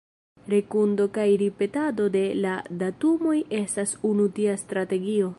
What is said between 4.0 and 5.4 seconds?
unu tia strategio.